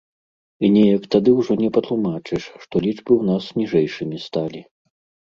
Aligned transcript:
І 0.67 0.69
неяк 0.77 1.03
тады 1.15 1.33
ўжо 1.39 1.57
не 1.63 1.69
патлумачыш, 1.75 2.41
што 2.63 2.75
лічбы 2.87 3.05
ў 3.19 3.23
нас 3.29 3.43
ніжэйшымі 3.61 4.17
сталі. 4.25 4.65